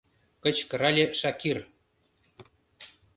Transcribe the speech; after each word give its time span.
—кычкырале 0.43 1.05
Шакир. 1.19 1.57